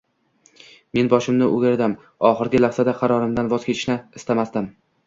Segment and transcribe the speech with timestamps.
[0.99, 1.95] Men boshimni o‘girdim,
[2.33, 4.73] oxirgi lahzada qarorimdan voz kechishni istamasdim